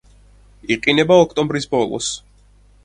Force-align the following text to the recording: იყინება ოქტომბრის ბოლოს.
იყინება 0.75 1.19
ოქტომბრის 1.27 1.71
ბოლოს. 1.75 2.13